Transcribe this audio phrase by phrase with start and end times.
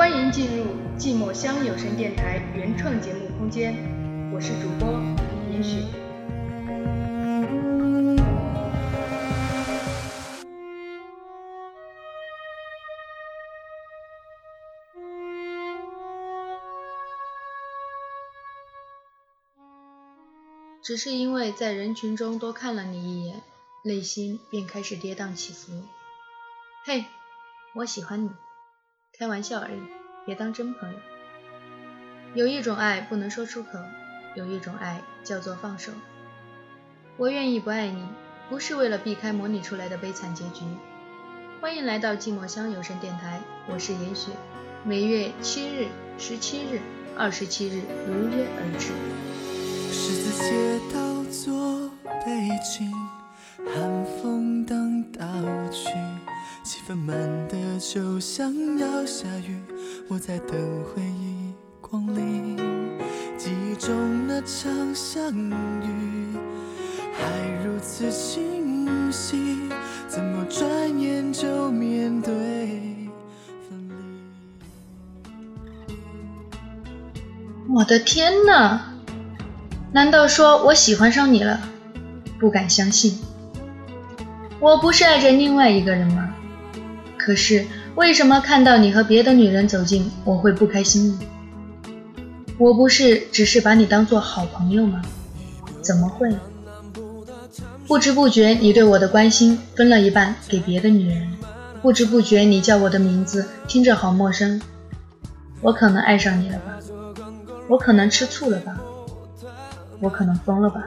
[0.00, 0.64] 欢迎进入
[0.98, 3.74] 寂寞乡有声电台原创节目空间，
[4.32, 4.98] 我是主播
[5.52, 5.86] 严雪。
[20.82, 23.42] 只是因为在人群中多看了你一眼，
[23.84, 25.82] 内心便开始跌宕起伏。
[26.86, 27.04] 嘿，
[27.74, 28.30] 我喜欢你。
[29.20, 29.82] 开玩笑而已，
[30.24, 30.98] 别当真朋友。
[32.32, 33.78] 有一种爱不能说出口，
[34.34, 35.92] 有一种爱叫做放手。
[37.18, 38.02] 我愿意不爱你，
[38.48, 40.64] 不是为了避开模拟出来的悲惨结局。
[41.60, 44.30] 欢迎来到寂寞乡有声电台，我是严雪，
[44.84, 46.80] 每月七日、十七日、
[47.14, 48.88] 二十七日如约而至。
[49.92, 51.90] 十字街道做
[52.24, 52.90] 背景，
[53.66, 55.26] 寒风当道
[55.70, 56.19] 具。
[56.62, 57.16] 气氛满
[57.48, 59.60] 的就像要下雨，
[60.08, 60.50] 我在等
[60.84, 62.56] 回忆光临。
[63.38, 66.36] 记忆中那场相遇
[67.14, 69.56] 还如此清晰，
[70.06, 70.68] 怎么转
[71.00, 73.08] 眼就面对
[73.66, 73.94] 分离？
[77.74, 78.92] 我的天哪！
[79.92, 81.58] 难道说我喜欢上你了？
[82.38, 83.18] 不敢相信，
[84.60, 86.29] 我不是爱着另外一个人吗？
[87.30, 87.64] 可是，
[87.94, 91.18] 为什么看到你和别的女人走近，我会不开心呢？
[92.58, 95.00] 我不是只是把你当做好朋友吗？
[95.80, 96.28] 怎么会？
[97.86, 101.36] 不知不觉，你对我的关心分了一半给别的女人。
[101.80, 104.60] 不知不觉，你叫我的名字，听着好陌生。
[105.60, 106.80] 我可能爱上你了吧？
[107.68, 108.76] 我可能吃醋了吧？
[110.00, 110.82] 我可能疯了吧？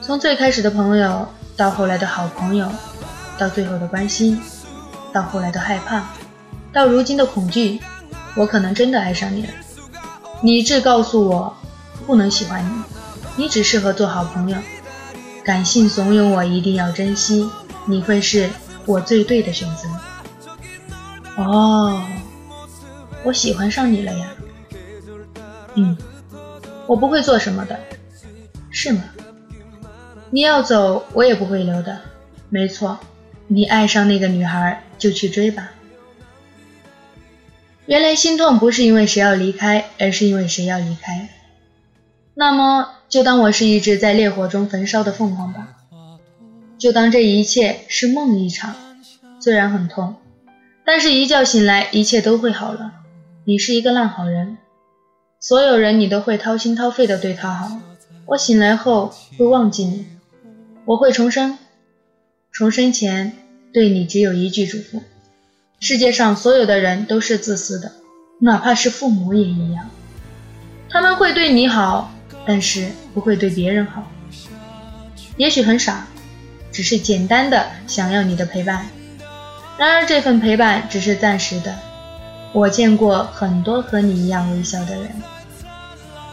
[0.00, 1.26] 从最开始的朋友，
[1.56, 2.68] 到后来的好朋友，
[3.36, 4.40] 到最后的关心。
[5.16, 6.04] 到后来的害怕，
[6.74, 7.80] 到如今的恐惧，
[8.34, 9.48] 我可能真的爱上你了。
[10.42, 11.56] 理智告诉我
[12.06, 14.58] 不能喜欢你，你只适合做好朋友。
[15.42, 17.48] 感性怂恿我一定要珍惜，
[17.86, 18.50] 你会是
[18.84, 19.88] 我最对的选择。
[21.42, 21.98] 哦，
[23.24, 24.28] 我喜欢上你了呀。
[25.76, 25.96] 嗯，
[26.86, 27.80] 我不会做什么的，
[28.70, 29.02] 是吗？
[30.28, 31.98] 你要走，我也不会留的。
[32.50, 32.98] 没错。
[33.48, 35.70] 你爱上那个女孩，就去追吧。
[37.86, 41.28] 原来心痛不是因为谁要离开，而是因为谁要离开。
[42.34, 45.68] 那么，就当我是一只在烈火中焚烧的凤凰吧。
[46.76, 48.74] 就当这一切是梦一场，
[49.40, 50.16] 虽然很痛，
[50.84, 52.92] 但是一觉醒来，一切都会好了。
[53.44, 54.58] 你是一个烂好人，
[55.40, 57.80] 所有人你都会掏心掏肺的对他好。
[58.26, 60.04] 我醒来后会忘记你，
[60.84, 61.56] 我会重生。
[62.56, 63.34] 重生前，
[63.70, 65.02] 对你只有一句嘱咐：
[65.78, 67.92] 世界上所有的人都是自私的，
[68.40, 69.90] 哪怕是父母也一样。
[70.88, 72.14] 他们会对你好，
[72.46, 74.10] 但是不会对别人好。
[75.36, 76.06] 也许很傻，
[76.72, 78.86] 只是简单的想要你的陪伴。
[79.76, 81.76] 然而这份陪伴只是暂时的。
[82.54, 85.10] 我见过很多和你一样微笑的人，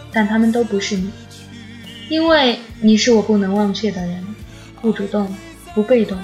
[0.09, 1.12] 但他们都不是你，
[2.07, 4.25] 因为你是我不能忘却的人，
[4.81, 5.28] 不主动。
[5.73, 6.17] 不被动，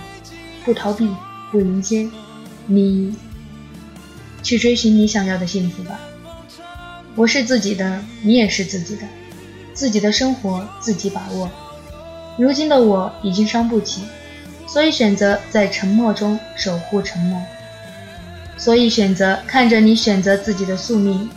[0.64, 1.10] 不逃避，
[1.52, 2.08] 不迎接，
[2.68, 3.16] 你
[4.44, 6.00] 去追寻你想要的幸福吧。
[7.16, 9.02] 我是自己的，你也是自己的，
[9.74, 11.50] 自己的生活自己把握。
[12.38, 14.04] 如今的我已经伤不起，
[14.68, 17.42] 所以选择在沉默中守护沉默，
[18.56, 21.30] 所以选择看着你选择自己的宿命。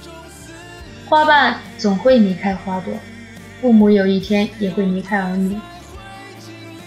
[1.08, 2.92] 花瓣总会离开花朵，
[3.60, 5.56] 父母有一天也会离开儿女。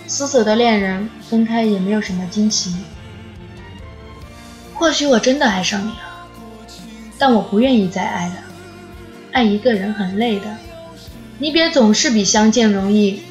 [0.08, 2.76] 死守的恋人分开也没有什么惊奇。
[4.74, 6.28] 或许我真的爱上你了，
[7.18, 8.36] 但我不愿意再爱了。
[9.32, 10.46] 爱一个人很累的，
[11.40, 13.22] 你别总是比相见容易。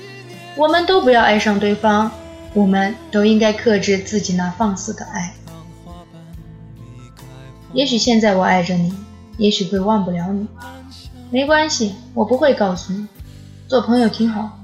[0.56, 2.10] 我们都不要爱上对方，
[2.52, 5.34] 我们都应该克制自己那放肆的爱。
[7.72, 8.94] 也许现在我爱着你，
[9.36, 10.46] 也许会忘不了你。
[11.30, 13.06] 没关系，我不会告诉你。
[13.66, 14.58] 做朋友挺好。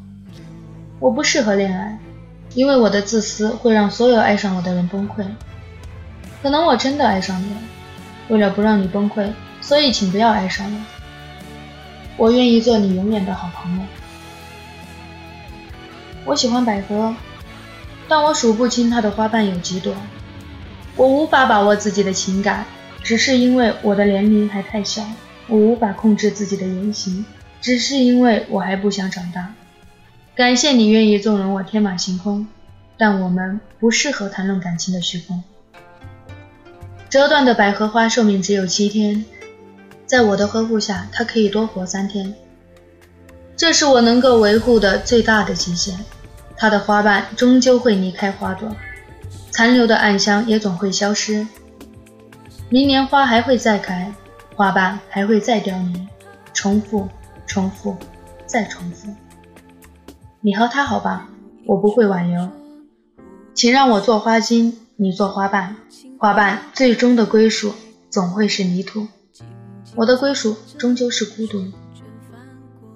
[1.01, 1.99] 我不适合恋爱，
[2.55, 5.25] 因为我的自私会让所有爱上我的人崩溃。
[6.43, 7.57] 可能我真的爱上你了，
[8.29, 9.31] 为了不让你崩溃，
[9.61, 10.81] 所以请不要爱上我。
[12.17, 13.83] 我愿意做你永远的好朋友。
[16.25, 17.15] 我喜欢百合，
[18.09, 19.95] 但我数不清它的花瓣有几朵。
[20.97, 22.65] 我无法把握自己的情感，
[23.03, 25.03] 只是因为我的年龄还太小。
[25.47, 27.25] 我无法控制自己的言行，
[27.61, 29.53] 只是因为我还不想长大。
[30.37, 32.47] 感谢你愿意纵容我天马行空，
[32.97, 35.43] 但我们不适合谈论感情的虚空。
[37.09, 39.25] 折断的百合花寿命只有七天，
[40.07, 42.33] 在我的呵护下，它可以多活三天。
[43.57, 45.99] 这是我能够维护的最大的极限。
[46.57, 48.75] 它的花瓣终究会离开花朵，
[49.51, 51.47] 残留的暗香也总会消失。
[52.69, 54.13] 明年花还会再开，
[54.55, 56.09] 花瓣还会再凋零，
[56.53, 57.09] 重复，
[57.47, 57.97] 重复，
[58.47, 59.13] 再重复。
[60.43, 61.29] 你和他好吧，
[61.67, 62.49] 我不会挽留。
[63.53, 65.77] 请让我做花茎，你做花瓣。
[66.17, 67.75] 花瓣最终的归属
[68.09, 69.07] 总会是泥土，
[69.97, 71.63] 我的归属终究是孤独。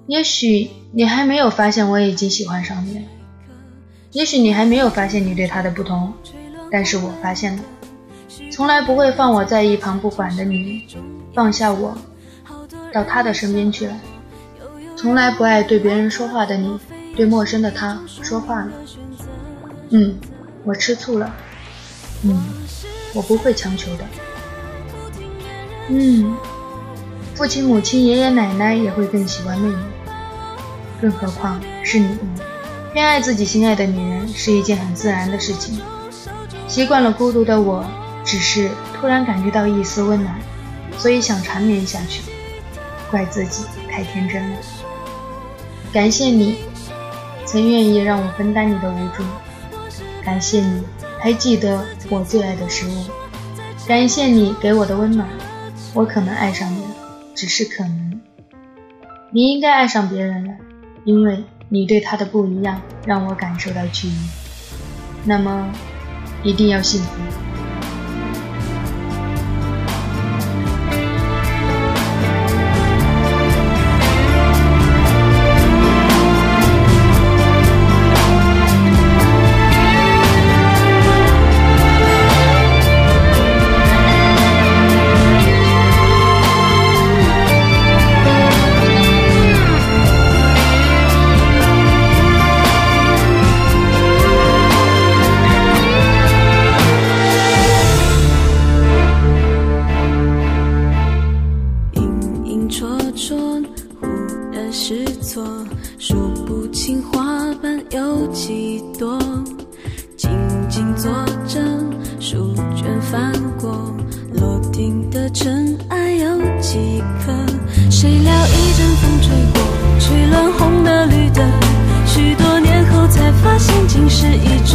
[0.07, 3.01] 也许你还没有发现我已经喜欢上你了，
[4.11, 6.13] 也许你还没有发现你对他的不同，
[6.71, 7.63] 但是我发现了。
[8.51, 10.83] 从来不会放我在一旁不管的你，
[11.35, 11.95] 放下我，
[12.91, 13.95] 到他的身边去了。
[14.95, 16.79] 从来不爱对别人说话的你，
[17.15, 18.71] 对陌生的他说话了。
[19.89, 20.15] 嗯，
[20.63, 21.33] 我吃醋了。
[22.23, 22.43] 嗯。
[23.13, 24.03] 我不会强求的。
[25.87, 26.35] 嗯，
[27.33, 29.77] 父亲、母亲、爷爷奶奶也会更喜欢妹妹，
[31.01, 32.09] 更何况是你。
[32.91, 35.79] 偏爱自己心爱的女人是一件很自然的事情。
[36.67, 37.85] 习惯了孤独的我，
[38.25, 38.69] 只是
[38.99, 40.35] 突然感觉到一丝温暖，
[40.97, 42.21] 所以想缠绵下去。
[43.09, 44.57] 怪自己太天真了。
[45.93, 46.64] 感谢你，
[47.55, 49.23] 曾愿意让我分担你的无助。
[50.25, 50.83] 感谢你。
[51.21, 53.05] 还记得我最爱的食物，
[53.87, 55.25] 感谢你给我的温暖，
[55.93, 56.89] 我可能爱上你了，
[57.33, 58.21] 只是可能。
[59.31, 60.53] 你应该爱上别人了，
[61.05, 64.13] 因为你对他的不一样让我感受到距离。
[65.23, 65.71] 那么，
[66.43, 67.09] 一定要幸福。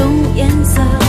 [0.00, 0.99] 种颜色。